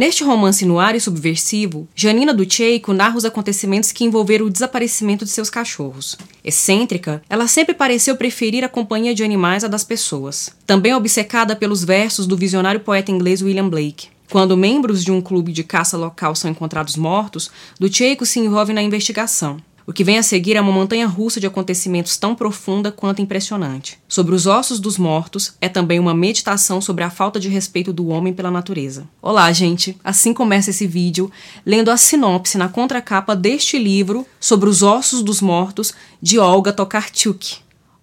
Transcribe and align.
Neste 0.00 0.24
romance 0.24 0.64
no 0.64 0.78
ar 0.78 0.94
e 0.94 1.00
subversivo, 1.00 1.86
Janina 1.94 2.32
Ducheiko 2.32 2.94
narra 2.94 3.18
os 3.18 3.26
acontecimentos 3.26 3.92
que 3.92 4.02
envolveram 4.02 4.46
o 4.46 4.50
desaparecimento 4.50 5.26
de 5.26 5.30
seus 5.30 5.50
cachorros. 5.50 6.16
Excêntrica, 6.42 7.20
ela 7.28 7.46
sempre 7.46 7.74
pareceu 7.74 8.16
preferir 8.16 8.64
a 8.64 8.68
companhia 8.68 9.14
de 9.14 9.22
animais 9.22 9.62
à 9.62 9.68
das 9.68 9.84
pessoas. 9.84 10.48
Também 10.66 10.94
obcecada 10.94 11.54
pelos 11.54 11.84
versos 11.84 12.26
do 12.26 12.34
visionário 12.34 12.80
poeta 12.80 13.10
inglês 13.10 13.42
William 13.42 13.68
Blake. 13.68 14.08
Quando 14.30 14.56
membros 14.56 15.04
de 15.04 15.12
um 15.12 15.20
clube 15.20 15.52
de 15.52 15.64
caça 15.64 15.98
local 15.98 16.34
são 16.34 16.50
encontrados 16.50 16.96
mortos, 16.96 17.50
Ducheiko 17.78 18.24
se 18.24 18.40
envolve 18.40 18.72
na 18.72 18.80
investigação. 18.80 19.58
O 19.90 19.92
que 19.92 20.04
vem 20.04 20.18
a 20.18 20.22
seguir 20.22 20.54
é 20.54 20.60
uma 20.60 20.70
montanha 20.70 21.04
russa 21.04 21.40
de 21.40 21.48
acontecimentos 21.48 22.16
tão 22.16 22.32
profunda 22.32 22.92
quanto 22.92 23.20
impressionante. 23.20 23.98
Sobre 24.06 24.36
os 24.36 24.46
ossos 24.46 24.78
dos 24.78 24.96
mortos 24.96 25.54
é 25.60 25.68
também 25.68 25.98
uma 25.98 26.14
meditação 26.14 26.80
sobre 26.80 27.02
a 27.02 27.10
falta 27.10 27.40
de 27.40 27.48
respeito 27.48 27.92
do 27.92 28.06
homem 28.06 28.32
pela 28.32 28.52
natureza. 28.52 29.08
Olá, 29.20 29.50
gente! 29.50 29.98
Assim 30.04 30.32
começa 30.32 30.70
esse 30.70 30.86
vídeo 30.86 31.28
lendo 31.66 31.90
a 31.90 31.96
sinopse 31.96 32.56
na 32.56 32.68
contracapa 32.68 33.34
deste 33.34 33.80
livro 33.80 34.24
sobre 34.38 34.68
os 34.68 34.80
ossos 34.80 35.24
dos 35.24 35.40
mortos 35.40 35.92
de 36.22 36.38
Olga 36.38 36.72
Tokarczuk. 36.72 37.56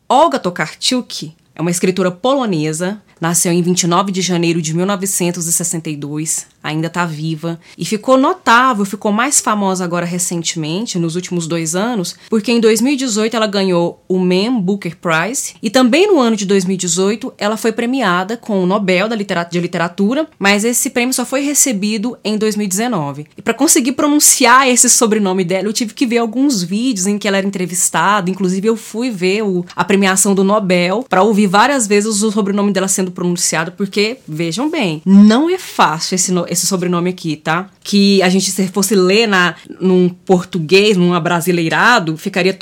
Olga 0.09 0.39
Tokarczuk 0.39 1.33
é 1.55 1.61
uma 1.61 1.71
escritora 1.71 2.11
polonesa, 2.11 3.01
nasceu 3.21 3.53
em 3.53 3.61
29 3.61 4.11
de 4.11 4.21
janeiro 4.21 4.61
de 4.61 4.73
1962 4.73 6.47
ainda 6.67 6.87
está 6.87 7.05
viva 7.05 7.57
e 7.77 7.85
ficou 7.85 8.17
notável, 8.17 8.83
ficou 8.83 9.11
mais 9.11 9.39
famosa 9.39 9.85
agora 9.85 10.05
recentemente, 10.05 10.99
nos 10.99 11.15
últimos 11.15 11.47
dois 11.47 11.75
anos, 11.75 12.15
porque 12.29 12.51
em 12.51 12.59
2018 12.59 13.35
ela 13.35 13.47
ganhou 13.47 14.03
o 14.07 14.19
Man 14.19 14.59
Booker 14.59 14.97
Prize 14.97 15.55
e 15.63 15.69
também 15.69 16.07
no 16.07 16.19
ano 16.19 16.35
de 16.35 16.45
2018 16.45 17.33
ela 17.37 17.55
foi 17.55 17.71
premiada 17.71 18.35
com 18.35 18.61
o 18.61 18.65
Nobel 18.65 19.07
de 19.07 19.59
Literatura, 19.59 20.27
mas 20.37 20.65
esse 20.65 20.89
prêmio 20.89 21.13
só 21.13 21.25
foi 21.25 21.41
recebido 21.41 22.17
em 22.23 22.37
2019. 22.37 23.27
E 23.37 23.41
para 23.41 23.53
conseguir 23.53 23.93
pronunciar 23.93 24.67
esse 24.67 24.89
sobrenome 24.89 25.45
dela, 25.45 25.67
eu 25.67 25.73
tive 25.73 25.93
que 25.93 26.05
ver 26.05 26.17
alguns 26.17 26.61
vídeos 26.61 27.07
em 27.07 27.17
que 27.17 27.27
ela 27.27 27.37
era 27.37 27.47
entrevistada, 27.47 28.29
inclusive 28.29 28.67
eu 28.67 28.75
fui 28.75 29.09
ver 29.09 29.43
o, 29.43 29.65
a 29.75 29.85
premiação 29.85 30.35
do 30.35 30.43
Nobel 30.43 31.05
para 31.07 31.23
ouvir 31.23 31.47
várias 31.47 31.87
vezes 31.87 32.21
o 32.21 32.31
sobrenome 32.31 32.73
dela 32.73 32.87
sendo 32.87 33.11
pronunciado, 33.11 33.71
porque 33.71 34.17
vejam 34.27 34.69
bem, 34.69 35.01
não 35.05 35.49
é 35.49 35.57
fácil 35.57 36.15
esse, 36.15 36.33
esse 36.49 36.56
esse 36.57 36.67
sobrenome 36.67 37.09
aqui, 37.09 37.35
tá? 37.35 37.69
Que 37.83 38.21
a 38.21 38.29
gente, 38.29 38.51
se 38.51 38.67
fosse 38.67 38.95
ler 38.95 39.27
na, 39.27 39.55
num 39.79 40.09
português, 40.09 40.97
num 40.97 41.13
abrasileirado, 41.13 42.17
ficaria 42.17 42.53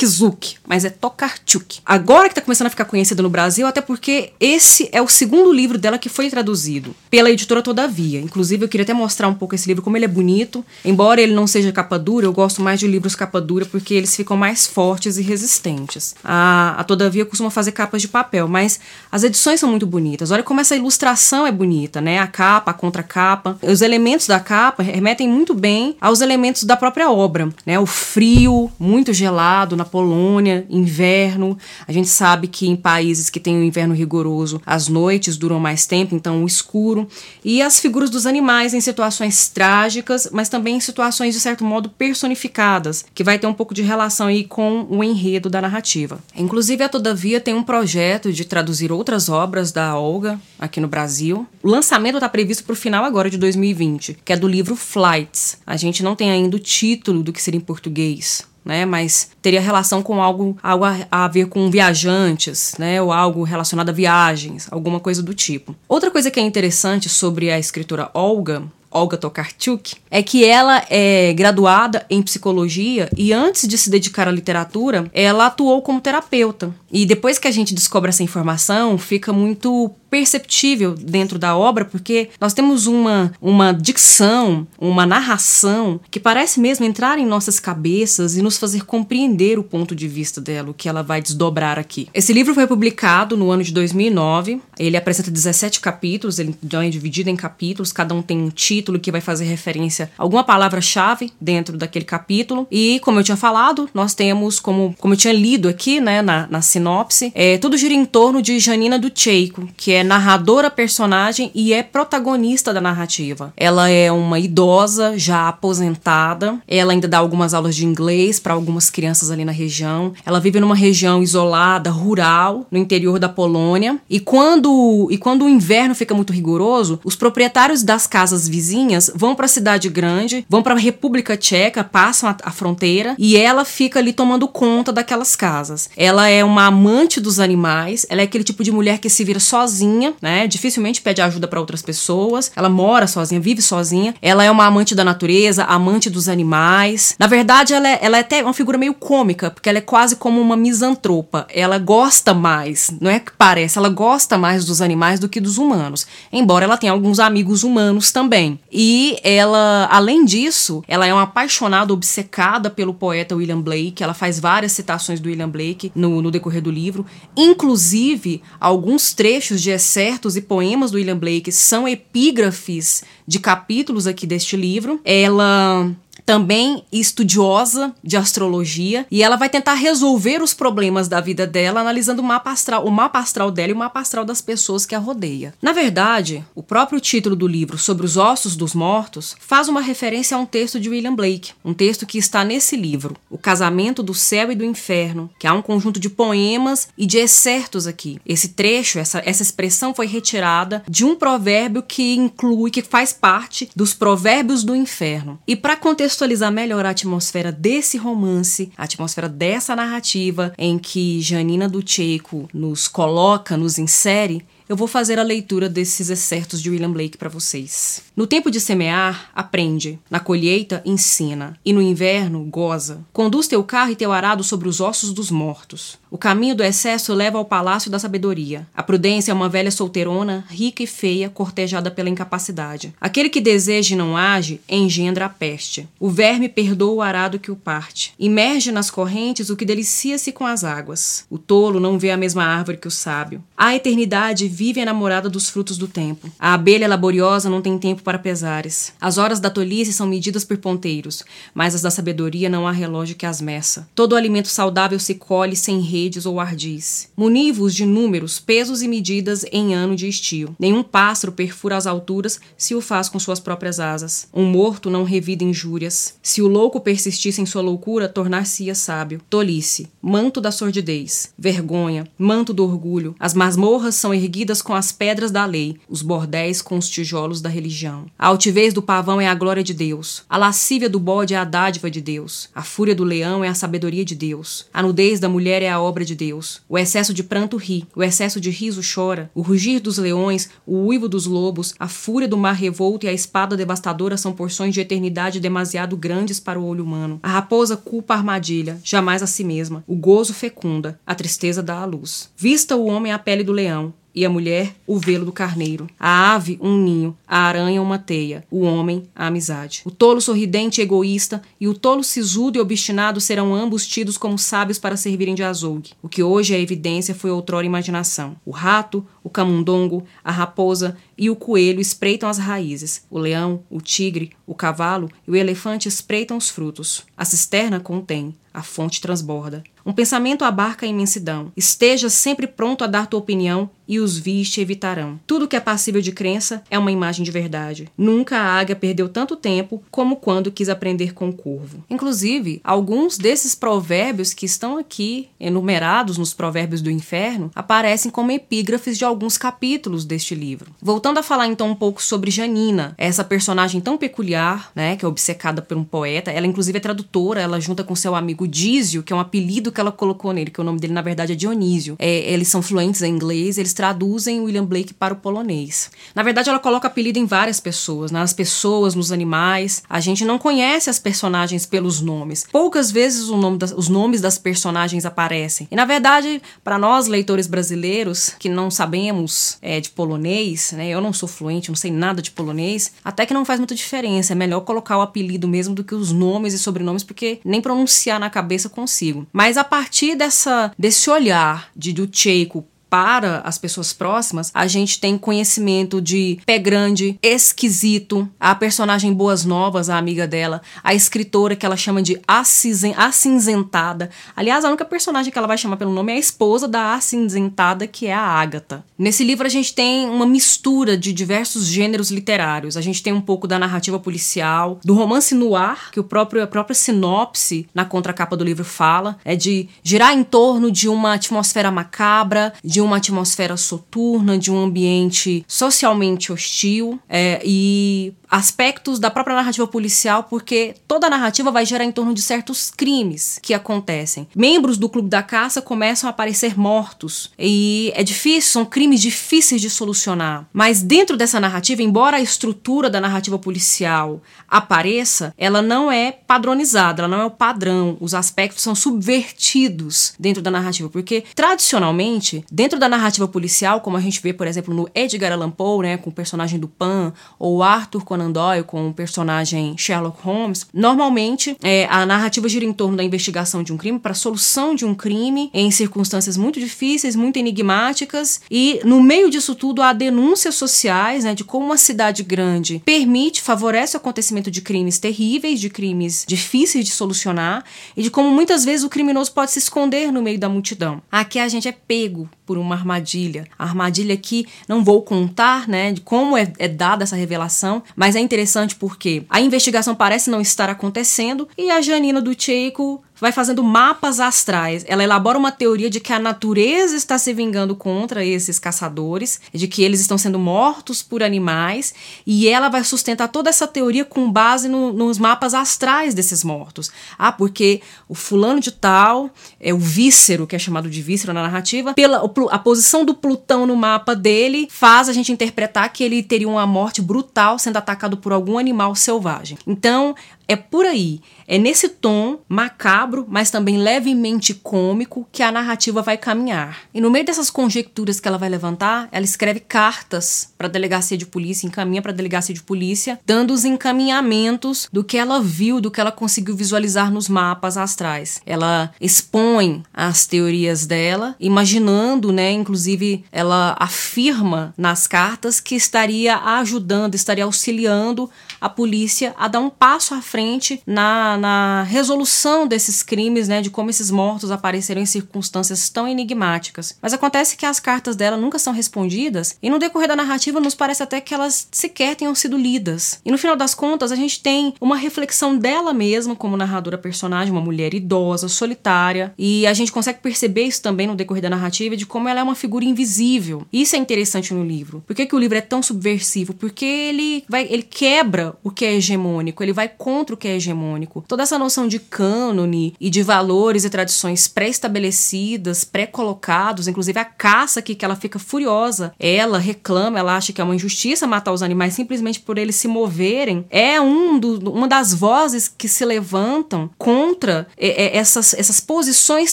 Tokarczuk, 0.00 0.56
mas 0.66 0.84
é 0.84 0.90
Tokarczuk. 0.90 1.80
Agora 1.84 2.28
que 2.28 2.34
tá 2.34 2.40
começando 2.40 2.68
a 2.68 2.70
ficar 2.70 2.86
conhecida 2.86 3.22
no 3.22 3.28
Brasil, 3.28 3.66
até 3.66 3.82
porque 3.82 4.32
esse 4.40 4.88
é 4.92 5.02
o 5.02 5.08
segundo 5.08 5.52
livro 5.52 5.76
dela 5.76 5.98
que 5.98 6.08
foi 6.08 6.30
traduzido 6.30 6.94
pela 7.10 7.30
editora 7.30 7.60
Todavia. 7.60 8.18
Inclusive, 8.18 8.64
eu 8.64 8.68
queria 8.68 8.84
até 8.84 8.94
mostrar 8.94 9.28
um 9.28 9.34
pouco 9.34 9.54
esse 9.54 9.68
livro, 9.68 9.82
como 9.82 9.96
ele 9.96 10.06
é 10.06 10.08
bonito. 10.08 10.64
Embora 10.84 11.20
ele 11.20 11.34
não 11.34 11.46
seja 11.46 11.70
capa 11.70 11.98
dura, 11.98 12.24
eu 12.24 12.32
gosto 12.32 12.62
mais 12.62 12.80
de 12.80 12.86
livros 12.86 13.14
capa 13.14 13.40
dura 13.40 13.66
porque 13.66 13.92
eles 13.92 14.16
ficam 14.16 14.36
mais 14.36 14.66
fortes 14.66 15.18
e 15.18 15.22
resistentes. 15.22 16.14
A, 16.24 16.76
a 16.78 16.84
Todavia 16.84 17.26
costuma 17.26 17.50
fazer 17.50 17.72
capas 17.72 18.00
de 18.00 18.08
papel, 18.08 18.48
mas 18.48 18.80
as 19.12 19.22
edições 19.22 19.60
são 19.60 19.68
muito 19.68 19.86
bonitas. 19.86 20.30
Olha 20.30 20.42
como 20.42 20.60
essa 20.60 20.74
ilustração 20.74 21.46
é 21.46 21.52
bonita, 21.52 22.00
né? 22.00 22.18
A 22.20 22.26
capa, 22.26 22.70
a 22.70 22.74
contracapa. 22.74 23.58
Os 23.62 23.82
elementos 23.82 24.26
da 24.26 24.40
capa 24.40 24.82
remetem 24.82 25.28
muito 25.28 25.52
bem 25.52 25.96
aos 26.00 26.22
elementos 26.22 26.64
da 26.64 26.76
própria 26.76 27.10
obra, 27.10 27.50
né? 27.66 27.78
O 27.78 27.86
frio, 27.86 28.70
muito 28.78 29.12
gelado 29.12 29.76
na 29.76 29.89
Polônia, 29.90 30.66
inverno. 30.70 31.58
A 31.86 31.92
gente 31.92 32.08
sabe 32.08 32.46
que 32.46 32.68
em 32.68 32.76
países 32.76 33.28
que 33.28 33.40
têm 33.40 33.56
um 33.56 33.64
inverno 33.64 33.94
rigoroso, 33.94 34.60
as 34.64 34.88
noites 34.88 35.36
duram 35.36 35.58
mais 35.58 35.86
tempo, 35.86 36.14
então 36.14 36.42
o 36.42 36.46
escuro. 36.46 37.08
E 37.44 37.60
as 37.60 37.80
figuras 37.80 38.10
dos 38.10 38.26
animais 38.26 38.72
em 38.72 38.80
situações 38.80 39.48
trágicas, 39.48 40.28
mas 40.32 40.48
também 40.48 40.76
em 40.76 40.80
situações 40.80 41.34
de 41.34 41.40
certo 41.40 41.64
modo 41.64 41.88
personificadas, 41.88 43.04
que 43.14 43.24
vai 43.24 43.38
ter 43.38 43.46
um 43.46 43.54
pouco 43.54 43.74
de 43.74 43.82
relação 43.82 44.28
aí 44.28 44.44
com 44.44 44.86
o 44.88 45.02
enredo 45.02 45.50
da 45.50 45.60
narrativa. 45.60 46.18
Inclusive 46.36 46.84
a 46.84 46.88
Todavia 46.88 47.40
tem 47.40 47.54
um 47.54 47.62
projeto 47.62 48.32
de 48.32 48.44
traduzir 48.44 48.92
outras 48.92 49.28
obras 49.28 49.72
da 49.72 49.98
Olga 49.98 50.40
aqui 50.58 50.80
no 50.80 50.88
Brasil. 50.88 51.46
O 51.62 51.68
lançamento 51.68 52.16
está 52.16 52.28
previsto 52.28 52.64
para 52.64 52.72
o 52.72 52.76
final 52.76 53.04
agora 53.04 53.30
de 53.30 53.38
2020, 53.38 54.18
que 54.24 54.32
é 54.32 54.36
do 54.36 54.48
livro 54.48 54.76
Flights. 54.76 55.58
A 55.66 55.76
gente 55.76 56.02
não 56.02 56.14
tem 56.14 56.30
ainda 56.30 56.56
o 56.56 56.60
título 56.60 57.22
do 57.22 57.32
que 57.32 57.42
seria 57.42 57.58
em 57.58 57.62
português, 57.62 58.44
né? 58.64 58.84
Mas 58.84 59.30
teria 59.40 59.60
relação 59.60 60.02
com 60.02 60.22
algo, 60.22 60.56
algo 60.62 60.84
a, 60.84 61.06
a, 61.10 61.28
ver 61.28 61.46
com 61.46 61.70
viajantes, 61.70 62.74
né? 62.78 63.00
Ou 63.00 63.12
algo 63.12 63.42
relacionado 63.42 63.90
a 63.90 63.92
viagens, 63.92 64.68
alguma 64.70 65.00
coisa 65.00 65.22
do 65.22 65.34
tipo. 65.34 65.74
Outra 65.88 66.10
coisa 66.10 66.30
que 66.30 66.40
é 66.40 66.42
interessante 66.42 67.08
sobre 67.08 67.50
a 67.50 67.58
escritora 67.58 68.10
Olga 68.14 68.62
Olga 68.90 69.16
Tokarczuk, 69.16 69.96
é 70.10 70.22
que 70.22 70.44
ela 70.44 70.84
é 70.90 71.32
graduada 71.32 72.04
em 72.10 72.20
psicologia 72.20 73.08
e 73.16 73.32
antes 73.32 73.68
de 73.68 73.78
se 73.78 73.88
dedicar 73.88 74.26
à 74.26 74.32
literatura, 74.32 75.08
ela 75.12 75.46
atuou 75.46 75.80
como 75.80 76.00
terapeuta. 76.00 76.74
E 76.90 77.06
depois 77.06 77.38
que 77.38 77.46
a 77.46 77.52
gente 77.52 77.72
descobre 77.72 78.08
essa 78.08 78.22
informação, 78.22 78.98
fica 78.98 79.32
muito 79.32 79.92
perceptível 80.10 80.92
dentro 80.96 81.38
da 81.38 81.56
obra, 81.56 81.84
porque 81.84 82.30
nós 82.40 82.52
temos 82.52 82.88
uma, 82.88 83.32
uma 83.40 83.72
dicção, 83.72 84.66
uma 84.76 85.06
narração 85.06 86.00
que 86.10 86.18
parece 86.18 86.58
mesmo 86.58 86.84
entrar 86.84 87.16
em 87.16 87.24
nossas 87.24 87.60
cabeças 87.60 88.36
e 88.36 88.42
nos 88.42 88.58
fazer 88.58 88.84
compreender 88.84 89.56
o 89.56 89.62
ponto 89.62 89.94
de 89.94 90.08
vista 90.08 90.40
dela, 90.40 90.70
o 90.70 90.74
que 90.74 90.88
ela 90.88 91.04
vai 91.04 91.22
desdobrar 91.22 91.78
aqui. 91.78 92.08
Esse 92.12 92.32
livro 92.32 92.54
foi 92.54 92.66
publicado 92.66 93.36
no 93.36 93.52
ano 93.52 93.62
de 93.62 93.72
2009, 93.72 94.60
ele 94.76 94.96
apresenta 94.96 95.30
17 95.30 95.78
capítulos, 95.78 96.40
ele 96.40 96.56
é 96.72 96.90
dividido 96.90 97.30
em 97.30 97.36
capítulos, 97.36 97.92
cada 97.92 98.12
um 98.12 98.20
tem 98.20 98.36
um 98.36 98.50
título 98.50 98.79
que 98.98 99.10
vai 99.10 99.20
fazer 99.20 99.44
referência 99.44 100.10
a 100.16 100.22
alguma 100.22 100.44
palavra-chave 100.44 101.32
dentro 101.40 101.76
daquele 101.76 102.04
capítulo, 102.04 102.66
e 102.70 103.00
como 103.00 103.18
eu 103.18 103.24
tinha 103.24 103.36
falado, 103.36 103.88
nós 103.92 104.14
temos, 104.14 104.60
como, 104.60 104.94
como 104.98 105.14
eu 105.14 105.18
tinha 105.18 105.32
lido 105.32 105.68
aqui, 105.68 106.00
né, 106.00 106.22
na, 106.22 106.46
na 106.48 106.62
sinopse, 106.62 107.32
é, 107.34 107.58
tudo 107.58 107.76
gira 107.76 107.94
em 107.94 108.04
torno 108.04 108.40
de 108.40 108.58
Janina 108.58 108.98
Ducheiko, 108.98 109.68
que 109.76 109.92
é 109.92 110.04
narradora 110.04 110.70
personagem 110.70 111.50
e 111.54 111.72
é 111.72 111.82
protagonista 111.82 112.72
da 112.72 112.80
narrativa. 112.80 113.52
Ela 113.56 113.88
é 113.90 114.10
uma 114.10 114.38
idosa 114.38 115.18
já 115.18 115.48
aposentada, 115.48 116.58
ela 116.66 116.92
ainda 116.92 117.08
dá 117.08 117.18
algumas 117.18 117.54
aulas 117.54 117.76
de 117.76 117.84
inglês 117.84 118.38
para 118.38 118.54
algumas 118.54 118.90
crianças 118.90 119.30
ali 119.30 119.44
na 119.44 119.52
região. 119.52 120.12
Ela 120.24 120.40
vive 120.40 120.60
numa 120.60 120.74
região 120.74 121.22
isolada, 121.22 121.90
rural, 121.90 122.66
no 122.70 122.78
interior 122.78 123.18
da 123.18 123.28
Polônia, 123.28 123.98
e 124.08 124.20
quando 124.20 125.08
e 125.10 125.18
quando 125.18 125.44
o 125.44 125.48
inverno 125.48 125.94
fica 125.94 126.14
muito 126.14 126.32
rigoroso, 126.32 127.00
os 127.04 127.16
proprietários 127.16 127.82
das 127.82 128.06
casas 128.06 128.48
vizinhas 128.48 128.69
vão 129.14 129.34
para 129.34 129.46
a 129.46 129.48
cidade 129.48 129.88
grande, 129.88 130.44
vão 130.48 130.62
para 130.62 130.74
a 130.74 130.78
República 130.78 131.36
Tcheca, 131.36 131.84
passam 131.84 132.28
a, 132.28 132.36
a 132.42 132.50
fronteira 132.50 133.14
e 133.18 133.36
ela 133.36 133.64
fica 133.64 133.98
ali 133.98 134.12
tomando 134.12 134.46
conta 134.48 134.92
daquelas 134.92 135.34
casas. 135.34 135.88
Ela 135.96 136.28
é 136.28 136.44
uma 136.44 136.66
amante 136.66 137.20
dos 137.20 137.40
animais, 137.40 138.06
ela 138.08 138.20
é 138.20 138.24
aquele 138.24 138.44
tipo 138.44 138.62
de 138.62 138.72
mulher 138.72 138.98
que 138.98 139.10
se 139.10 139.24
vira 139.24 139.40
sozinha, 139.40 140.14
né? 140.20 140.46
Dificilmente 140.46 141.02
pede 141.02 141.20
ajuda 141.20 141.48
para 141.48 141.60
outras 141.60 141.82
pessoas. 141.82 142.50
Ela 142.54 142.68
mora 142.68 143.06
sozinha, 143.06 143.40
vive 143.40 143.62
sozinha. 143.62 144.14
Ela 144.22 144.44
é 144.44 144.50
uma 144.50 144.66
amante 144.66 144.94
da 144.94 145.04
natureza, 145.04 145.64
amante 145.64 146.08
dos 146.08 146.28
animais. 146.28 147.14
Na 147.18 147.26
verdade, 147.26 147.74
ela 147.74 147.88
é, 147.88 147.98
ela 148.00 148.16
é 148.16 148.20
até 148.20 148.42
uma 148.42 148.54
figura 148.54 148.78
meio 148.78 148.94
cômica, 148.94 149.50
porque 149.50 149.68
ela 149.68 149.78
é 149.78 149.82
quase 149.82 150.16
como 150.16 150.40
uma 150.40 150.56
misantropa. 150.56 151.46
Ela 151.52 151.78
gosta 151.78 152.32
mais, 152.32 152.90
não 153.00 153.10
é 153.10 153.18
que 153.18 153.32
parece, 153.36 153.78
ela 153.78 153.88
gosta 153.88 154.38
mais 154.38 154.64
dos 154.64 154.80
animais 154.80 155.18
do 155.18 155.28
que 155.28 155.40
dos 155.40 155.58
humanos. 155.58 156.06
Embora 156.32 156.64
ela 156.64 156.76
tenha 156.76 156.92
alguns 156.92 157.18
amigos 157.18 157.64
humanos 157.64 158.12
também. 158.12 158.59
E 158.72 159.18
ela, 159.22 159.88
além 159.90 160.24
disso, 160.24 160.82
ela 160.86 161.06
é 161.06 161.12
uma 161.12 161.22
apaixonada, 161.22 161.92
obcecada 161.92 162.70
pelo 162.70 162.94
poeta 162.94 163.34
William 163.34 163.60
Blake. 163.60 164.02
Ela 164.02 164.14
faz 164.14 164.38
várias 164.38 164.72
citações 164.72 165.18
do 165.18 165.28
William 165.28 165.48
Blake 165.48 165.90
no, 165.94 166.22
no 166.22 166.30
decorrer 166.30 166.62
do 166.62 166.70
livro, 166.70 167.04
inclusive 167.36 168.42
alguns 168.60 169.12
trechos 169.12 169.60
de 169.60 169.70
excertos 169.70 170.36
e 170.36 170.40
poemas 170.40 170.90
do 170.90 170.96
William 170.96 171.18
Blake 171.18 171.50
são 171.50 171.88
epígrafes 171.88 173.02
de 173.26 173.38
capítulos 173.38 174.06
aqui 174.06 174.26
deste 174.26 174.56
livro. 174.56 175.00
Ela 175.04 175.90
também 176.30 176.84
estudiosa 176.92 177.92
de 178.04 178.16
astrologia, 178.16 179.04
e 179.10 179.20
ela 179.20 179.34
vai 179.34 179.48
tentar 179.48 179.74
resolver 179.74 180.40
os 180.40 180.54
problemas 180.54 181.08
da 181.08 181.20
vida 181.20 181.44
dela 181.44 181.80
analisando 181.80 182.22
o 182.22 182.24
mapa 182.24 182.52
astral, 182.52 182.86
o 182.86 182.90
mapa 182.92 183.18
astral 183.18 183.50
dela 183.50 183.70
e 183.70 183.72
o 183.72 183.76
mapa 183.76 183.98
astral 183.98 184.24
das 184.24 184.40
pessoas 184.40 184.86
que 184.86 184.94
a 184.94 184.98
rodeia. 185.00 185.52
Na 185.60 185.72
verdade, 185.72 186.44
o 186.54 186.62
próprio 186.62 187.00
título 187.00 187.34
do 187.34 187.48
livro 187.48 187.76
Sobre 187.76 188.06
os 188.06 188.16
Ossos 188.16 188.54
dos 188.54 188.76
Mortos 188.76 189.34
faz 189.40 189.66
uma 189.66 189.80
referência 189.80 190.36
a 190.36 190.40
um 190.40 190.46
texto 190.46 190.78
de 190.78 190.88
William 190.88 191.16
Blake, 191.16 191.50
um 191.64 191.74
texto 191.74 192.06
que 192.06 192.16
está 192.16 192.44
nesse 192.44 192.76
livro, 192.76 193.16
O 193.28 193.36
Casamento 193.36 194.00
do 194.00 194.14
Céu 194.14 194.52
e 194.52 194.54
do 194.54 194.64
Inferno, 194.64 195.28
que 195.36 195.48
há 195.48 195.52
um 195.52 195.60
conjunto 195.60 195.98
de 195.98 196.08
poemas 196.08 196.90
e 196.96 197.06
de 197.06 197.18
excertos 197.18 197.88
aqui. 197.88 198.20
Esse 198.24 198.50
trecho, 198.50 199.00
essa, 199.00 199.20
essa 199.26 199.42
expressão 199.42 199.92
foi 199.92 200.06
retirada 200.06 200.84
de 200.88 201.04
um 201.04 201.16
provérbio 201.16 201.82
que 201.82 202.14
inclui, 202.14 202.70
que 202.70 202.82
faz 202.82 203.12
parte 203.12 203.68
dos 203.74 203.92
provérbios 203.92 204.62
do 204.62 204.76
inferno. 204.76 205.36
E 205.44 205.56
para 205.56 205.74
contextualizar 205.74 206.19
contextualizar 206.20 206.52
melhor 206.52 206.84
a 206.84 206.90
atmosfera 206.90 207.50
desse 207.50 207.96
romance, 207.96 208.70
a 208.76 208.84
atmosfera 208.84 209.28
dessa 209.28 209.74
narrativa 209.74 210.52
em 210.58 210.78
que 210.78 211.20
Janina 211.22 211.68
Ducheiko 211.68 212.48
nos 212.52 212.86
coloca, 212.86 213.56
nos 213.56 213.78
insere, 213.78 214.44
eu 214.68 214.76
vou 214.76 214.86
fazer 214.86 215.18
a 215.18 215.22
leitura 215.22 215.68
desses 215.68 216.10
excertos 216.10 216.60
de 216.62 216.70
William 216.70 216.92
Blake 216.92 217.16
para 217.16 217.28
vocês. 217.28 218.02
No 218.14 218.26
tempo 218.26 218.50
de 218.50 218.60
semear, 218.60 219.30
aprende. 219.34 219.98
Na 220.08 220.20
colheita, 220.20 220.82
ensina. 220.84 221.58
E 221.64 221.72
no 221.72 221.82
inverno, 221.82 222.44
goza. 222.44 223.04
Conduz 223.12 223.48
teu 223.48 223.64
carro 223.64 223.90
e 223.90 223.96
teu 223.96 224.12
arado 224.12 224.44
sobre 224.44 224.68
os 224.68 224.80
ossos 224.80 225.12
dos 225.12 225.30
mortos. 225.30 225.98
O 226.10 226.18
caminho 226.18 226.56
do 226.56 226.64
excesso 226.64 227.14
leva 227.14 227.38
ao 227.38 227.44
palácio 227.44 227.88
da 227.88 227.96
sabedoria. 227.96 228.66
A 228.74 228.82
prudência 228.82 229.30
é 229.30 229.34
uma 229.34 229.48
velha 229.48 229.70
solteirona, 229.70 230.44
rica 230.48 230.82
e 230.82 230.86
feia, 230.86 231.30
cortejada 231.30 231.88
pela 231.88 232.08
incapacidade. 232.08 232.92
Aquele 233.00 233.28
que 233.28 233.40
deseja 233.40 233.94
e 233.94 233.98
não 233.98 234.16
age, 234.16 234.60
engendra 234.68 235.26
a 235.26 235.28
peste. 235.28 235.88
O 236.00 236.10
verme 236.10 236.48
perdoa 236.48 236.94
o 236.94 237.00
arado 237.00 237.38
que 237.38 237.52
o 237.52 237.56
parte. 237.56 238.12
Imerge 238.18 238.72
nas 238.72 238.90
correntes 238.90 239.50
o 239.50 239.56
que 239.56 239.64
delicia-se 239.64 240.32
com 240.32 240.44
as 240.44 240.64
águas. 240.64 241.24
O 241.30 241.38
tolo 241.38 241.78
não 241.78 241.96
vê 241.96 242.10
a 242.10 242.16
mesma 242.16 242.42
árvore 242.42 242.78
que 242.78 242.88
o 242.88 242.90
sábio. 242.90 243.40
A 243.56 243.76
eternidade 243.76 244.48
vive 244.48 244.80
enamorada 244.80 245.28
dos 245.28 245.48
frutos 245.48 245.78
do 245.78 245.86
tempo. 245.86 246.28
A 246.40 246.54
abelha 246.54 246.88
laboriosa 246.88 247.48
não 247.48 247.62
tem 247.62 247.78
tempo 247.78 248.02
para 248.02 248.18
pesares. 248.18 248.92
As 249.00 249.16
horas 249.16 249.38
da 249.38 249.48
tolice 249.48 249.92
são 249.92 250.08
medidas 250.08 250.44
por 250.44 250.56
ponteiros, 250.56 251.22
mas 251.54 251.74
as 251.74 251.82
da 251.82 251.90
sabedoria 251.90 252.48
não 252.48 252.66
há 252.66 252.72
relógio 252.72 253.14
que 253.14 253.26
as 253.26 253.40
meça. 253.40 253.88
Todo 253.94 254.16
alimento 254.16 254.48
saudável 254.48 254.98
se 254.98 255.14
colhe 255.14 255.54
sem 255.54 255.78
redes 256.00 256.24
ou 256.24 256.40
ardis. 256.40 257.10
Munivos 257.16 257.74
de 257.74 257.84
números, 257.84 258.40
pesos 258.40 258.82
e 258.82 258.88
medidas 258.88 259.44
em 259.52 259.74
ano 259.74 259.94
de 259.94 260.08
estio. 260.08 260.54
Nenhum 260.58 260.82
pássaro 260.82 261.32
perfura 261.32 261.76
as 261.76 261.86
alturas 261.86 262.40
se 262.56 262.74
o 262.74 262.80
faz 262.80 263.08
com 263.08 263.18
suas 263.18 263.38
próprias 263.38 263.78
asas. 263.78 264.28
Um 264.32 264.44
morto 264.44 264.88
não 264.88 265.04
revida 265.04 265.44
injúrias. 265.44 266.14
Se 266.22 266.40
o 266.40 266.48
louco 266.48 266.80
persistisse 266.80 267.40
em 267.40 267.46
sua 267.46 267.62
loucura, 267.62 268.08
tornar-se-ia 268.08 268.74
sábio. 268.74 269.20
Tolice, 269.28 269.88
manto 270.00 270.40
da 270.40 270.50
sordidez. 270.50 271.32
Vergonha, 271.38 272.06
manto 272.18 272.52
do 272.54 272.64
orgulho. 272.64 273.14
As 273.20 273.34
masmorras 273.34 273.94
são 273.94 274.14
erguidas 274.14 274.62
com 274.62 274.74
as 274.74 274.90
pedras 274.90 275.30
da 275.30 275.44
lei, 275.44 275.76
os 275.88 276.02
bordéis 276.02 276.62
com 276.62 276.78
os 276.78 276.88
tijolos 276.88 277.40
da 277.40 277.48
religião. 277.48 278.06
A 278.18 278.28
altivez 278.28 278.72
do 278.72 278.82
pavão 278.82 279.20
é 279.20 279.28
a 279.28 279.34
glória 279.34 279.62
de 279.62 279.74
Deus. 279.74 280.22
A 280.28 280.38
lascívia 280.38 280.88
do 280.88 280.98
bode 280.98 281.34
é 281.34 281.36
a 281.36 281.44
dádiva 281.44 281.90
de 281.90 282.00
Deus. 282.00 282.48
A 282.54 282.62
fúria 282.62 282.94
do 282.94 283.04
leão 283.04 283.44
é 283.44 283.48
a 283.48 283.54
sabedoria 283.54 284.04
de 284.04 284.14
Deus. 284.14 284.66
A 284.72 284.82
nudez 284.82 285.20
da 285.20 285.28
mulher 285.28 285.62
é 285.62 285.68
a 285.68 285.80
obra 285.90 286.04
de 286.04 286.14
Deus. 286.14 286.62
O 286.68 286.78
excesso 286.78 287.12
de 287.12 287.24
pranto 287.24 287.56
ri, 287.56 287.84
o 287.94 288.02
excesso 288.02 288.40
de 288.40 288.48
riso 288.48 288.80
chora. 288.80 289.28
O 289.34 289.42
rugir 289.42 289.80
dos 289.80 289.98
leões, 289.98 290.48
o 290.64 290.86
uivo 290.86 291.08
dos 291.08 291.26
lobos, 291.26 291.74
a 291.78 291.88
fúria 291.88 292.28
do 292.28 292.38
mar 292.38 292.54
revolto 292.54 293.04
e 293.04 293.08
a 293.08 293.12
espada 293.12 293.56
devastadora 293.56 294.16
são 294.16 294.32
porções 294.32 294.72
de 294.72 294.80
eternidade 294.80 295.40
demasiado 295.40 295.96
grandes 295.96 296.38
para 296.38 296.60
o 296.60 296.64
olho 296.64 296.84
humano. 296.84 297.18
A 297.22 297.28
raposa 297.28 297.76
culpa 297.76 298.14
a 298.14 298.16
armadilha, 298.18 298.78
jamais 298.84 299.22
a 299.22 299.26
si 299.26 299.42
mesma. 299.42 299.82
O 299.84 299.96
gozo 299.96 300.32
fecunda, 300.32 300.98
a 301.04 301.14
tristeza 301.14 301.62
dá 301.62 301.78
a 301.80 301.84
luz. 301.84 302.30
Vista 302.36 302.76
o 302.76 302.86
homem 302.86 303.12
a 303.12 303.18
pele 303.18 303.42
do 303.42 303.52
leão, 303.52 303.92
e 304.14 304.24
a 304.24 304.30
mulher 304.30 304.74
o 304.86 304.98
velo 304.98 305.24
do 305.24 305.32
carneiro, 305.32 305.86
a 305.98 306.34
ave 306.34 306.58
um 306.60 306.76
ninho, 306.76 307.16
a 307.26 307.38
aranha 307.38 307.80
uma 307.80 307.98
teia, 307.98 308.44
o 308.50 308.60
homem 308.60 309.04
a 309.14 309.26
amizade. 309.26 309.82
O 309.84 309.90
tolo 309.90 310.20
sorridente 310.20 310.80
e 310.80 310.84
egoísta 310.84 311.42
e 311.60 311.68
o 311.68 311.74
tolo 311.74 312.02
sisudo 312.02 312.58
e 312.58 312.60
obstinado 312.60 313.20
serão 313.20 313.54
ambos 313.54 313.86
tidos 313.86 314.16
como 314.16 314.38
sábios 314.38 314.78
para 314.78 314.96
servirem 314.96 315.34
de 315.34 315.42
azougue. 315.42 315.92
O 316.02 316.08
que 316.08 316.22
hoje 316.22 316.54
é 316.54 316.60
evidência 316.60 317.14
foi 317.14 317.30
outrora 317.30 317.66
imaginação. 317.66 318.36
O 318.44 318.50
rato, 318.50 319.06
o 319.22 319.30
camundongo, 319.30 320.04
a 320.24 320.32
raposa 320.32 320.96
e 321.16 321.28
o 321.28 321.36
coelho 321.36 321.80
espreitam 321.80 322.28
as 322.28 322.38
raízes. 322.38 323.04
O 323.10 323.18
leão, 323.18 323.62
o 323.70 323.80
tigre, 323.80 324.32
o 324.46 324.54
cavalo 324.54 325.10
e 325.26 325.30
o 325.30 325.36
elefante 325.36 325.88
espreitam 325.88 326.36
os 326.36 326.48
frutos. 326.48 327.04
A 327.16 327.24
cisterna 327.24 327.78
contém, 327.78 328.34
a 328.52 328.62
fonte 328.62 329.00
transborda. 329.00 329.62
Um 329.84 329.92
pensamento 329.92 330.44
abarca 330.44 330.84
a 330.84 330.88
imensidão. 330.88 331.52
Esteja 331.56 332.10
sempre 332.10 332.46
pronto 332.46 332.84
a 332.84 332.86
dar 332.86 333.06
tua 333.06 333.20
opinião 333.20 333.70
e 333.90 333.98
os 333.98 334.16
viste 334.16 334.60
evitarão. 334.60 335.18
Tudo 335.26 335.48
que 335.48 335.56
é 335.56 335.60
passível 335.60 336.00
de 336.00 336.12
crença 336.12 336.62
é 336.70 336.78
uma 336.78 336.92
imagem 336.92 337.24
de 337.24 337.30
verdade. 337.32 337.88
Nunca 337.98 338.38
a 338.38 338.60
águia 338.60 338.76
perdeu 338.76 339.08
tanto 339.08 339.34
tempo 339.34 339.82
como 339.90 340.14
quando 340.14 340.52
quis 340.52 340.68
aprender 340.68 341.12
com 341.12 341.28
o 341.28 341.32
corvo. 341.32 341.82
Inclusive, 341.90 342.60
alguns 342.62 343.18
desses 343.18 343.56
provérbios 343.56 344.32
que 344.32 344.46
estão 344.46 344.78
aqui 344.78 345.28
enumerados 345.40 346.16
nos 346.16 346.32
provérbios 346.32 346.80
do 346.80 346.88
inferno 346.88 347.50
aparecem 347.52 348.12
como 348.12 348.30
epígrafes 348.30 348.96
de 348.96 349.04
alguns 349.04 349.36
capítulos 349.36 350.04
deste 350.04 350.36
livro. 350.36 350.70
Voltando 350.80 351.18
a 351.18 351.22
falar 351.22 351.48
então 351.48 351.68
um 351.68 351.74
pouco 351.74 352.00
sobre 352.00 352.30
Janina, 352.30 352.94
essa 352.96 353.24
personagem 353.24 353.80
tão 353.80 353.98
peculiar, 353.98 354.70
né, 354.72 354.94
que 354.94 355.04
é 355.04 355.08
obcecada 355.08 355.60
por 355.60 355.76
um 355.76 355.82
poeta, 355.82 356.30
ela 356.30 356.46
inclusive 356.46 356.78
é 356.78 356.80
tradutora, 356.80 357.40
ela 357.40 357.58
junta 357.58 357.82
com 357.82 357.96
seu 357.96 358.14
amigo 358.14 358.46
Dísio, 358.46 359.02
que 359.02 359.12
é 359.12 359.16
um 359.16 359.20
apelido 359.20 359.72
que 359.72 359.80
ela 359.80 359.90
colocou 359.90 360.32
nele, 360.32 360.52
que 360.52 360.60
o 360.60 360.64
nome 360.64 360.78
dele 360.78 360.92
na 360.92 361.02
verdade 361.02 361.32
é 361.32 361.36
Dionísio. 361.36 361.96
É, 361.98 362.32
eles 362.32 362.46
são 362.46 362.62
fluentes 362.62 363.02
em 363.02 363.12
inglês, 363.12 363.58
eles 363.58 363.74
traduzem 363.80 364.42
William 364.42 364.66
Blake 364.66 364.92
para 364.92 365.14
o 365.14 365.16
polonês. 365.16 365.90
Na 366.14 366.22
verdade, 366.22 366.50
ela 366.50 366.58
coloca 366.58 366.86
apelido 366.86 367.18
em 367.18 367.24
várias 367.24 367.58
pessoas, 367.60 368.10
nas 368.10 368.34
pessoas, 368.34 368.94
nos 368.94 369.10
animais. 369.10 369.82
A 369.88 370.00
gente 370.00 370.22
não 370.22 370.38
conhece 370.38 370.90
as 370.90 370.98
personagens 370.98 371.64
pelos 371.64 372.02
nomes. 372.02 372.46
Poucas 372.52 372.90
vezes 372.90 373.30
nome 373.40 373.56
das, 373.56 373.72
os 373.72 373.88
nomes 373.88 374.20
das 374.20 374.36
personagens 374.36 375.06
aparecem. 375.06 375.66
E 375.70 375.74
na 375.74 375.86
verdade, 375.86 376.42
para 376.62 376.78
nós 376.78 377.06
leitores 377.06 377.46
brasileiros 377.46 378.34
que 378.38 378.50
não 378.50 378.70
sabemos 378.70 379.56
é, 379.62 379.80
de 379.80 379.88
polonês, 379.88 380.72
né? 380.72 380.90
Eu 380.90 381.00
não 381.00 381.14
sou 381.14 381.26
fluente, 381.26 381.70
não 381.70 381.76
sei 381.76 381.90
nada 381.90 382.20
de 382.20 382.30
polonês. 382.30 382.92
Até 383.02 383.24
que 383.24 383.32
não 383.32 383.46
faz 383.46 383.58
muita 383.58 383.74
diferença. 383.74 384.34
É 384.34 384.36
melhor 384.36 384.60
colocar 384.60 384.98
o 384.98 385.00
apelido 385.00 385.48
mesmo 385.48 385.74
do 385.74 385.82
que 385.82 385.94
os 385.94 386.12
nomes 386.12 386.52
e 386.52 386.58
sobrenomes, 386.58 387.02
porque 387.02 387.40
nem 387.42 387.62
pronunciar 387.62 388.20
na 388.20 388.28
cabeça 388.28 388.68
consigo. 388.68 389.26
Mas 389.32 389.56
a 389.56 389.64
partir 389.64 390.14
dessa 390.14 390.70
desse 390.78 391.08
olhar 391.08 391.70
de 391.74 391.94
Ducheiko 391.94 392.66
para 392.90 393.38
as 393.44 393.56
pessoas 393.56 393.92
próximas, 393.92 394.50
a 394.52 394.66
gente 394.66 395.00
tem 395.00 395.16
conhecimento 395.16 396.00
de 396.00 396.38
Pé 396.44 396.58
Grande, 396.58 397.16
Esquisito, 397.22 398.28
a 398.38 398.52
personagem 398.54 399.14
Boas 399.14 399.44
Novas, 399.44 399.88
a 399.88 399.96
amiga 399.96 400.26
dela, 400.26 400.60
a 400.82 400.92
escritora 400.92 401.54
que 401.54 401.64
ela 401.64 401.76
chama 401.76 402.02
de 402.02 402.20
Acinzentada. 402.26 404.10
Aliás, 404.34 404.64
a 404.64 404.68
única 404.68 404.84
personagem 404.84 405.32
que 405.32 405.38
ela 405.38 405.46
vai 405.46 405.56
chamar 405.56 405.76
pelo 405.76 405.92
nome 405.92 406.12
é 406.12 406.16
a 406.16 406.18
esposa 406.18 406.66
da 406.66 406.94
Acinzentada, 406.94 407.86
que 407.86 408.08
é 408.08 408.12
a 408.12 408.20
Ágata. 408.20 408.84
Nesse 408.98 409.22
livro 409.22 409.46
a 409.46 409.50
gente 409.50 409.72
tem 409.72 410.08
uma 410.10 410.26
mistura 410.26 410.96
de 410.96 411.12
diversos 411.12 411.66
gêneros 411.66 412.10
literários. 412.10 412.76
A 412.76 412.80
gente 412.80 413.02
tem 413.02 413.12
um 413.12 413.20
pouco 413.20 413.46
da 413.46 413.58
narrativa 413.58 413.98
policial, 413.98 414.80
do 414.84 414.94
romance 414.94 415.34
noir, 415.34 415.90
que 415.92 416.00
o 416.00 416.04
próprio, 416.04 416.42
a 416.42 416.46
própria 416.46 416.74
sinopse 416.74 417.68
na 417.72 417.84
contracapa 417.84 418.36
do 418.36 418.44
livro 418.44 418.64
fala, 418.64 419.16
é 419.24 419.36
de 419.36 419.68
girar 419.82 420.12
em 420.12 420.24
torno 420.24 420.70
de 420.70 420.88
uma 420.88 421.14
atmosfera 421.14 421.70
macabra, 421.70 422.52
de 422.64 422.79
de 422.80 422.82
uma 422.82 422.96
atmosfera 422.96 423.58
soturna, 423.58 424.38
de 424.38 424.50
um 424.50 424.58
ambiente 424.58 425.44
socialmente 425.46 426.32
hostil 426.32 426.98
é, 427.08 427.42
e 427.44 428.14
aspectos 428.30 428.98
da 428.98 429.10
própria 429.10 429.36
narrativa 429.36 429.66
policial, 429.66 430.24
porque 430.24 430.74
toda 430.86 431.08
a 431.08 431.10
narrativa 431.10 431.50
vai 431.50 431.66
gerar 431.66 431.84
em 431.84 431.90
torno 431.90 432.14
de 432.14 432.22
certos 432.22 432.70
crimes 432.70 433.38
que 433.42 433.52
acontecem. 433.52 434.28
Membros 434.34 434.78
do 434.78 434.88
Clube 434.88 435.08
da 435.08 435.22
Caça 435.22 435.60
começam 435.60 436.08
a 436.08 436.10
aparecer 436.10 436.56
mortos 436.56 437.32
e 437.38 437.92
é 437.94 438.04
difícil, 438.04 438.52
são 438.52 438.64
crimes 438.64 439.00
difíceis 439.00 439.60
de 439.60 439.68
solucionar. 439.68 440.48
Mas 440.52 440.80
dentro 440.80 441.16
dessa 441.16 441.40
narrativa, 441.40 441.82
embora 441.82 442.18
a 442.18 442.20
estrutura 442.20 442.88
da 442.88 443.00
narrativa 443.00 443.38
policial 443.38 444.22
apareça, 444.48 445.34
ela 445.36 445.60
não 445.60 445.90
é 445.90 446.12
padronizada, 446.12 447.02
ela 447.02 447.08
não 447.08 447.22
é 447.22 447.26
o 447.26 447.30
padrão. 447.30 447.96
Os 448.00 448.14
aspectos 448.14 448.62
são 448.62 448.74
subvertidos 448.74 450.14
dentro 450.18 450.40
da 450.40 450.50
narrativa, 450.50 450.88
porque 450.88 451.24
tradicionalmente, 451.34 452.44
dentro 452.50 452.69
da 452.78 452.88
narrativa 452.88 453.26
policial, 453.28 453.80
como 453.80 453.96
a 453.96 454.00
gente 454.00 454.20
vê, 454.20 454.32
por 454.32 454.46
exemplo, 454.46 454.74
no 454.74 454.88
Edgar 454.94 455.32
Allan 455.32 455.50
Poe, 455.50 455.82
né, 455.82 455.96
com 455.96 456.10
o 456.10 456.12
personagem 456.12 456.58
do 456.58 456.68
Pan, 456.68 457.12
ou 457.38 457.62
Arthur 457.62 458.04
Conan 458.04 458.30
Doyle 458.30 458.64
com 458.64 458.88
o 458.88 458.94
personagem 458.94 459.76
Sherlock 459.76 460.22
Holmes, 460.22 460.66
normalmente 460.72 461.56
é, 461.62 461.86
a 461.90 462.04
narrativa 462.04 462.48
gira 462.48 462.64
em 462.64 462.72
torno 462.72 462.96
da 462.96 463.04
investigação 463.04 463.62
de 463.62 463.72
um 463.72 463.76
crime 463.76 463.98
para 463.98 464.12
a 464.12 464.14
solução 464.14 464.74
de 464.74 464.84
um 464.84 464.94
crime 464.94 465.50
em 465.52 465.70
circunstâncias 465.70 466.36
muito 466.36 466.60
difíceis, 466.60 467.16
muito 467.16 467.38
enigmáticas 467.38 468.40
e 468.50 468.80
no 468.84 469.02
meio 469.02 469.30
disso 469.30 469.54
tudo 469.54 469.82
há 469.82 469.92
denúncias 469.92 470.54
sociais, 470.54 471.24
né, 471.24 471.34
de 471.34 471.44
como 471.44 471.66
uma 471.66 471.76
cidade 471.76 472.22
grande 472.22 472.82
permite, 472.84 473.42
favorece 473.42 473.96
o 473.96 473.98
acontecimento 474.00 474.50
de 474.50 474.60
crimes 474.60 474.98
terríveis, 474.98 475.60
de 475.60 475.70
crimes 475.70 476.24
difíceis 476.26 476.84
de 476.84 476.90
solucionar 476.90 477.64
e 477.96 478.02
de 478.02 478.10
como 478.10 478.30
muitas 478.30 478.64
vezes 478.64 478.84
o 478.84 478.88
criminoso 478.88 479.32
pode 479.32 479.50
se 479.50 479.58
esconder 479.58 480.12
no 480.12 480.22
meio 480.22 480.38
da 480.38 480.48
multidão. 480.48 481.02
Aqui 481.10 481.38
a 481.38 481.48
gente 481.48 481.68
é 481.68 481.72
pego 481.72 482.28
por 482.46 482.58
uma 482.60 482.74
armadilha. 482.74 483.46
A 483.58 483.64
armadilha 483.64 484.14
aqui 484.14 484.46
não 484.68 484.84
vou 484.84 485.02
contar, 485.02 485.68
né, 485.68 485.92
de 485.92 486.00
como 486.00 486.36
é, 486.36 486.52
é 486.58 486.68
dada 486.68 487.04
essa 487.04 487.16
revelação, 487.16 487.82
mas 487.96 488.16
é 488.16 488.20
interessante 488.20 488.76
porque 488.76 489.24
a 489.28 489.40
investigação 489.40 489.94
parece 489.94 490.30
não 490.30 490.40
estar 490.40 490.68
acontecendo 490.68 491.48
e 491.56 491.70
a 491.70 491.80
Janina 491.80 492.20
do 492.20 492.34
Cheiko 492.40 493.02
vai 493.20 493.32
fazendo 493.32 493.62
mapas 493.62 494.18
astrais. 494.20 494.84
Ela 494.88 495.04
elabora 495.04 495.38
uma 495.38 495.52
teoria 495.52 495.90
de 495.90 496.00
que 496.00 496.12
a 496.12 496.18
natureza 496.18 496.96
está 496.96 497.18
se 497.18 497.32
vingando 497.32 497.76
contra 497.76 498.24
esses 498.24 498.58
caçadores, 498.58 499.40
de 499.52 499.68
que 499.68 499.82
eles 499.82 500.00
estão 500.00 500.16
sendo 500.16 500.38
mortos 500.38 501.02
por 501.02 501.22
animais, 501.22 501.94
e 502.26 502.48
ela 502.48 502.68
vai 502.68 502.82
sustentar 502.84 503.28
toda 503.28 503.50
essa 503.50 503.66
teoria 503.66 504.04
com 504.04 504.30
base 504.30 504.68
no, 504.68 504.92
nos 504.92 505.18
mapas 505.18 505.54
astrais 505.54 506.14
desses 506.14 506.42
mortos. 506.42 506.90
Ah, 507.18 507.32
porque 507.32 507.82
o 508.08 508.14
fulano 508.14 508.60
de 508.60 508.72
tal, 508.72 509.30
é 509.60 509.74
o 509.74 509.78
víscero, 509.78 510.46
que 510.46 510.56
é 510.56 510.58
chamado 510.58 510.88
de 510.88 511.02
víscero 511.02 511.32
na 511.32 511.42
narrativa, 511.42 511.94
pela 511.94 512.30
a 512.50 512.58
posição 512.58 513.04
do 513.04 513.14
Plutão 513.14 513.66
no 513.66 513.76
mapa 513.76 514.14
dele 514.14 514.68
faz 514.70 515.08
a 515.08 515.12
gente 515.12 515.32
interpretar 515.32 515.92
que 515.92 516.02
ele 516.02 516.22
teria 516.22 516.48
uma 516.48 516.66
morte 516.66 517.02
brutal 517.02 517.58
sendo 517.58 517.76
atacado 517.76 518.16
por 518.16 518.32
algum 518.32 518.58
animal 518.58 518.94
selvagem. 518.94 519.58
Então, 519.66 520.14
é 520.50 520.56
por 520.56 520.84
aí, 520.84 521.20
é 521.46 521.56
nesse 521.58 521.88
tom 521.88 522.40
macabro, 522.48 523.24
mas 523.28 523.52
também 523.52 523.78
levemente 523.78 524.52
cômico 524.52 525.24
que 525.30 525.44
a 525.44 525.52
narrativa 525.52 526.02
vai 526.02 526.16
caminhar. 526.16 526.80
E 526.92 527.00
no 527.00 527.08
meio 527.08 527.24
dessas 527.24 527.50
conjecturas 527.50 528.18
que 528.18 528.26
ela 528.26 528.36
vai 528.36 528.48
levantar, 528.48 529.08
ela 529.12 529.24
escreve 529.24 529.60
cartas 529.60 530.52
para 530.58 530.66
a 530.66 530.70
delegacia 530.70 531.16
de 531.16 531.24
polícia, 531.24 531.68
encaminha 531.68 532.02
para 532.02 532.10
a 532.10 532.14
delegacia 532.14 532.52
de 532.52 532.64
polícia, 532.64 533.20
dando 533.24 533.54
os 533.54 533.64
encaminhamentos 533.64 534.88
do 534.92 535.04
que 535.04 535.16
ela 535.16 535.40
viu, 535.40 535.80
do 535.80 535.88
que 535.88 536.00
ela 536.00 536.10
conseguiu 536.10 536.56
visualizar 536.56 537.12
nos 537.12 537.28
mapas 537.28 537.76
astrais. 537.76 538.42
Ela 538.44 538.92
expõe 539.00 539.84
as 539.94 540.26
teorias 540.26 540.84
dela, 540.84 541.36
imaginando, 541.38 542.32
né, 542.32 542.50
inclusive 542.50 543.24
ela 543.30 543.76
afirma 543.78 544.74
nas 544.76 545.06
cartas 545.06 545.60
que 545.60 545.76
estaria 545.76 546.36
ajudando, 546.36 547.14
estaria 547.14 547.44
auxiliando 547.44 548.28
a 548.60 548.68
polícia 548.68 549.32
a 549.38 549.46
dar 549.46 549.60
um 549.60 549.70
passo 549.70 550.12
à 550.12 550.20
frente 550.20 550.39
na, 550.86 551.36
na 551.36 551.82
resolução 551.84 552.66
desses 552.66 553.02
crimes, 553.02 553.48
né, 553.48 553.60
de 553.60 553.70
como 553.70 553.90
esses 553.90 554.10
mortos 554.10 554.50
apareceram 554.50 555.00
em 555.00 555.06
circunstâncias 555.06 555.88
tão 555.88 556.06
enigmáticas. 556.06 556.96
Mas 557.00 557.12
acontece 557.12 557.56
que 557.56 557.66
as 557.66 557.80
cartas 557.80 558.16
dela 558.16 558.36
nunca 558.36 558.58
são 558.58 558.72
respondidas 558.72 559.56
e 559.62 559.70
no 559.70 559.78
decorrer 559.78 560.08
da 560.08 560.16
narrativa 560.16 560.60
nos 560.60 560.74
parece 560.74 561.02
até 561.02 561.20
que 561.20 561.34
elas 561.34 561.68
sequer 561.70 562.16
tenham 562.16 562.34
sido 562.34 562.56
lidas. 562.56 563.20
E 563.24 563.30
no 563.30 563.38
final 563.38 563.56
das 563.56 563.74
contas, 563.74 564.12
a 564.12 564.16
gente 564.16 564.40
tem 564.40 564.74
uma 564.80 564.96
reflexão 564.96 565.56
dela 565.56 565.92
mesma 565.92 566.36
como 566.36 566.56
narradora 566.56 566.98
personagem, 566.98 567.52
uma 567.52 567.60
mulher 567.60 567.94
idosa, 567.94 568.48
solitária, 568.48 569.34
e 569.38 569.66
a 569.66 569.72
gente 569.72 569.92
consegue 569.92 570.20
perceber 570.20 570.64
isso 570.64 570.82
também 570.82 571.06
no 571.06 571.16
decorrer 571.16 571.42
da 571.42 571.50
narrativa 571.50 571.96
de 571.96 572.06
como 572.06 572.28
ela 572.28 572.40
é 572.40 572.42
uma 572.42 572.54
figura 572.54 572.84
invisível. 572.84 573.66
Isso 573.72 573.96
é 573.96 573.98
interessante 573.98 574.54
no 574.54 574.64
livro. 574.64 575.02
Por 575.06 575.14
que, 575.14 575.26
que 575.26 575.34
o 575.34 575.38
livro 575.38 575.58
é 575.58 575.60
tão 575.60 575.82
subversivo? 575.82 576.54
Porque 576.54 576.84
ele 576.84 577.44
vai, 577.48 577.66
ele 577.70 577.82
quebra 577.82 578.54
o 578.62 578.70
que 578.70 578.84
é 578.84 578.94
hegemônico, 578.94 579.62
ele 579.62 579.72
vai 579.72 579.88
contra 579.88 580.29
que 580.36 580.48
é 580.48 580.56
hegemônico. 580.56 581.24
Toda 581.26 581.42
essa 581.42 581.58
noção 581.58 581.88
de 581.88 581.98
cânone 581.98 582.94
e 583.00 583.10
de 583.10 583.22
valores 583.22 583.84
e 583.84 583.90
tradições 583.90 584.48
pré-estabelecidas, 584.48 585.84
pré-colocados, 585.84 586.88
inclusive 586.88 587.18
a 587.18 587.24
caça 587.24 587.80
aqui 587.80 587.94
que 587.94 588.04
ela 588.04 588.16
fica 588.16 588.38
furiosa. 588.38 589.12
Ela 589.18 589.58
reclama, 589.58 590.18
ela 590.18 590.36
acha 590.36 590.52
que 590.52 590.60
é 590.60 590.64
uma 590.64 590.74
injustiça 590.74 591.26
matar 591.26 591.52
os 591.52 591.62
animais 591.62 591.94
simplesmente 591.94 592.40
por 592.40 592.58
eles 592.58 592.76
se 592.76 592.88
moverem. 592.88 593.64
É 593.70 594.00
um 594.00 594.38
do, 594.38 594.70
uma 594.70 594.88
das 594.88 595.14
vozes 595.14 595.68
que 595.68 595.88
se 595.88 596.04
levantam 596.04 596.90
contra 596.98 597.66
é, 597.76 597.88
é, 597.88 598.16
essas, 598.16 598.54
essas 598.54 598.80
posições 598.80 599.52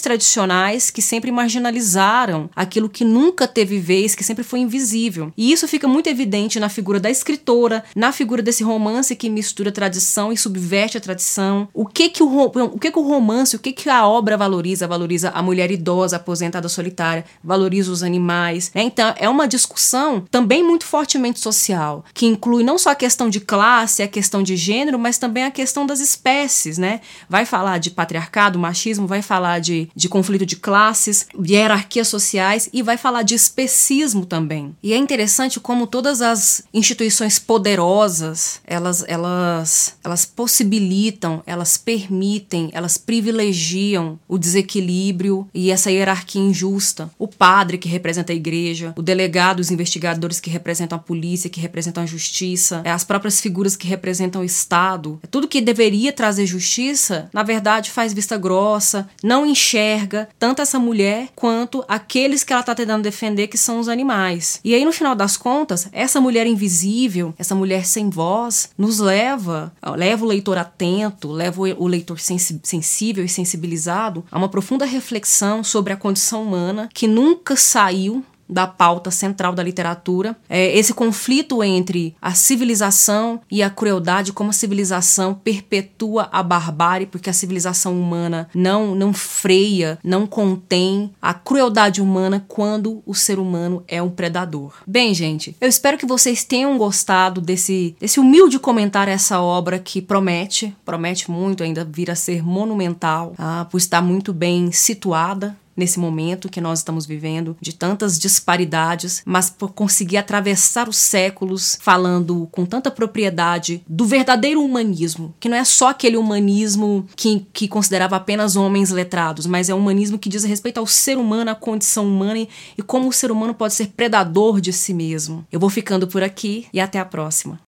tradicionais 0.00 0.90
que 0.90 1.02
sempre 1.02 1.30
marginalizaram 1.30 2.50
aquilo 2.54 2.88
que 2.88 3.04
nunca 3.04 3.46
teve 3.46 3.78
vez, 3.78 4.14
que 4.14 4.24
sempre 4.24 4.44
foi 4.44 4.60
invisível. 4.60 5.32
E 5.36 5.52
isso 5.52 5.68
fica 5.68 5.88
muito 5.88 6.08
evidente 6.08 6.60
na 6.60 6.68
figura 6.68 7.00
da 7.00 7.10
escritora, 7.10 7.84
na 7.94 8.12
figura 8.12 8.42
desse 8.42 8.62
romance 8.62 9.16
que 9.16 9.28
mistura 9.28 9.72
tradição 9.72 10.32
e 10.32 10.36
subverte 10.68 10.98
a 10.98 11.00
tradição. 11.00 11.68
O 11.72 11.86
que 11.86 12.10
que 12.10 12.22
o, 12.22 12.42
o, 12.44 12.78
que 12.78 12.90
que 12.90 12.98
o 12.98 13.02
romance, 13.02 13.56
o 13.56 13.58
que 13.58 13.72
que 13.72 13.88
a 13.88 14.06
obra 14.06 14.36
valoriza? 14.36 14.86
Valoriza 14.86 15.30
a 15.30 15.42
mulher 15.42 15.70
idosa, 15.70 16.16
aposentada 16.16 16.68
solitária, 16.68 17.24
valoriza 17.42 17.90
os 17.90 18.02
animais. 18.02 18.70
Né? 18.74 18.82
Então, 18.82 19.14
é 19.16 19.28
uma 19.28 19.48
discussão 19.48 20.24
também 20.30 20.62
muito 20.62 20.84
fortemente 20.84 21.40
social, 21.40 22.04
que 22.12 22.26
inclui 22.26 22.62
não 22.62 22.76
só 22.76 22.90
a 22.90 22.94
questão 22.94 23.30
de 23.30 23.40
classe, 23.40 24.02
a 24.02 24.08
questão 24.08 24.42
de 24.42 24.56
gênero, 24.56 24.98
mas 24.98 25.16
também 25.16 25.44
a 25.44 25.50
questão 25.50 25.86
das 25.86 26.00
espécies, 26.00 26.76
né? 26.76 27.00
Vai 27.28 27.44
falar 27.44 27.78
de 27.78 27.90
patriarcado, 27.90 28.58
machismo, 28.58 29.06
vai 29.06 29.22
falar 29.22 29.60
de, 29.60 29.88
de 29.94 30.08
conflito 30.08 30.44
de 30.44 30.56
classes, 30.56 31.26
de 31.38 31.54
hierarquias 31.54 32.08
sociais 32.08 32.68
e 32.72 32.82
vai 32.82 32.96
falar 32.96 33.22
de 33.22 33.34
especismo 33.34 34.26
também. 34.26 34.76
E 34.82 34.92
é 34.92 34.96
interessante 34.96 35.60
como 35.60 35.86
todas 35.86 36.20
as 36.20 36.62
instituições 36.74 37.38
poderosas, 37.38 38.60
elas, 38.66 39.04
elas, 39.06 39.94
elas 40.04 40.24
possibilitam, 40.48 41.42
elas 41.44 41.76
permitem, 41.76 42.70
elas 42.72 42.96
privilegiam 42.96 44.18
o 44.26 44.38
desequilíbrio 44.38 45.46
e 45.52 45.70
essa 45.70 45.90
hierarquia 45.90 46.40
injusta. 46.40 47.10
O 47.18 47.28
padre 47.28 47.76
que 47.76 47.86
representa 47.86 48.32
a 48.32 48.34
igreja, 48.34 48.94
o 48.96 49.02
delegado, 49.02 49.60
os 49.60 49.70
investigadores 49.70 50.40
que 50.40 50.48
representam 50.48 50.96
a 50.96 51.02
polícia, 51.02 51.50
que 51.50 51.60
representam 51.60 52.02
a 52.02 52.06
justiça, 52.06 52.80
é 52.82 52.90
as 52.90 53.04
próprias 53.04 53.42
figuras 53.42 53.76
que 53.76 53.86
representam 53.86 54.40
o 54.40 54.44
Estado. 54.44 55.20
É 55.22 55.26
tudo 55.26 55.46
que 55.46 55.60
deveria 55.60 56.14
trazer 56.14 56.46
justiça, 56.46 57.28
na 57.30 57.42
verdade, 57.42 57.90
faz 57.90 58.14
vista 58.14 58.38
grossa, 58.38 59.06
não 59.22 59.44
enxerga 59.44 60.30
tanto 60.38 60.62
essa 60.62 60.78
mulher 60.78 61.28
quanto 61.36 61.84
aqueles 61.86 62.42
que 62.42 62.54
ela 62.54 62.60
está 62.60 62.74
tentando 62.74 63.02
defender, 63.02 63.48
que 63.48 63.58
são 63.58 63.78
os 63.78 63.88
animais. 63.88 64.60
E 64.64 64.74
aí, 64.74 64.82
no 64.82 64.92
final 64.92 65.14
das 65.14 65.36
contas, 65.36 65.90
essa 65.92 66.22
mulher 66.22 66.46
invisível, 66.46 67.34
essa 67.38 67.54
mulher 67.54 67.84
sem 67.84 68.08
voz, 68.08 68.70
nos 68.78 68.98
leva, 68.98 69.70
leva 69.94 70.24
o 70.24 70.28
leitor 70.38 70.58
atento, 70.58 71.30
leva 71.30 71.60
o 71.60 71.86
leitor 71.86 72.18
sensível 72.20 73.24
e 73.24 73.28
sensibilizado 73.28 74.24
a 74.30 74.38
uma 74.38 74.48
profunda 74.48 74.84
reflexão 74.84 75.64
sobre 75.64 75.92
a 75.92 75.96
condição 75.96 76.42
humana 76.42 76.88
que 76.94 77.06
nunca 77.06 77.56
saiu 77.56 78.24
da 78.48 78.66
pauta 78.66 79.10
central 79.10 79.54
da 79.54 79.62
literatura. 79.62 80.36
É 80.48 80.76
esse 80.76 80.94
conflito 80.94 81.62
entre 81.62 82.16
a 82.20 82.32
civilização 82.32 83.40
e 83.50 83.62
a 83.62 83.70
crueldade, 83.70 84.32
como 84.32 84.50
a 84.50 84.54
civilização 84.54 85.34
perpetua 85.34 86.28
a 86.32 86.42
barbárie, 86.42 87.06
porque 87.06 87.30
a 87.30 87.32
civilização 87.32 87.98
humana 87.98 88.48
não, 88.54 88.94
não 88.94 89.12
freia, 89.12 89.98
não 90.02 90.26
contém 90.26 91.10
a 91.20 91.34
crueldade 91.34 92.00
humana 92.00 92.44
quando 92.48 93.02
o 93.04 93.14
ser 93.14 93.38
humano 93.38 93.82
é 93.86 94.02
um 94.02 94.10
predador. 94.10 94.74
Bem, 94.86 95.12
gente, 95.12 95.56
eu 95.60 95.68
espero 95.68 95.98
que 95.98 96.06
vocês 96.06 96.44
tenham 96.44 96.76
gostado 96.78 97.40
desse, 97.40 97.96
desse 98.00 98.20
humilde 98.20 98.58
comentário 98.58 99.12
a 99.12 99.14
essa 99.14 99.40
obra 99.40 99.78
que 99.78 100.00
promete, 100.00 100.76
promete 100.84 101.30
muito, 101.30 101.62
ainda 101.62 101.84
vir 101.84 102.10
a 102.10 102.14
ser 102.14 102.42
monumental, 102.42 103.34
ah, 103.38 103.66
por 103.70 103.78
estar 103.78 104.00
muito 104.00 104.32
bem 104.32 104.72
situada 104.72 105.56
nesse 105.78 105.98
momento 106.00 106.48
que 106.48 106.60
nós 106.60 106.80
estamos 106.80 107.06
vivendo, 107.06 107.56
de 107.60 107.72
tantas 107.72 108.18
disparidades, 108.18 109.22
mas 109.24 109.48
por 109.48 109.72
conseguir 109.72 110.16
atravessar 110.16 110.88
os 110.88 110.96
séculos 110.96 111.78
falando 111.80 112.48
com 112.50 112.66
tanta 112.66 112.90
propriedade 112.90 113.82
do 113.88 114.04
verdadeiro 114.04 114.62
humanismo, 114.62 115.32
que 115.38 115.48
não 115.48 115.56
é 115.56 115.64
só 115.64 115.90
aquele 115.90 116.16
humanismo 116.16 117.06
que, 117.14 117.46
que 117.52 117.68
considerava 117.68 118.16
apenas 118.16 118.56
homens 118.56 118.90
letrados, 118.90 119.46
mas 119.46 119.68
é 119.68 119.74
um 119.74 119.78
humanismo 119.78 120.18
que 120.18 120.28
diz 120.28 120.42
respeito 120.42 120.78
ao 120.78 120.86
ser 120.86 121.16
humano, 121.16 121.50
à 121.50 121.54
condição 121.54 122.06
humana 122.06 122.40
e, 122.40 122.48
e 122.76 122.82
como 122.82 123.08
o 123.08 123.12
ser 123.12 123.30
humano 123.30 123.54
pode 123.54 123.74
ser 123.74 123.88
predador 123.88 124.60
de 124.60 124.72
si 124.72 124.92
mesmo. 124.92 125.46
Eu 125.52 125.60
vou 125.60 125.70
ficando 125.70 126.08
por 126.08 126.22
aqui 126.22 126.66
e 126.72 126.80
até 126.80 126.98
a 126.98 127.04
próxima. 127.04 127.67